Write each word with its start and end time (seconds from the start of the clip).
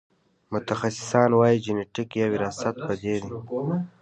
متخصصان 0.53 1.29
وايي 1.35 1.57
جنېتیک 1.65 2.09
یا 2.19 2.25
وراثت 2.33 2.75
په 2.85 2.93
دې 3.01 3.15